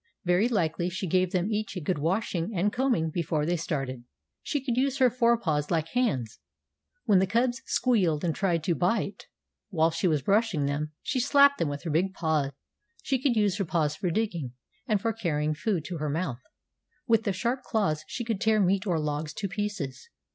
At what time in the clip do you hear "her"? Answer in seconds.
4.97-5.11, 11.83-11.91, 13.57-13.65, 15.99-16.09